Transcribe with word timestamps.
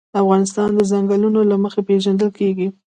افغانستان 0.21 0.69
د 0.75 0.79
ځنګلونه 0.91 1.39
له 1.51 1.55
مخې 1.63 1.81
پېژندل 1.87 2.29
کېږي. 2.39 2.67